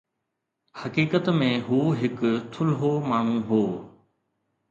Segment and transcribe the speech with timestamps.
[0.83, 3.61] حقيقت ۾ هو هڪ ٿلهو ماڻهو هو.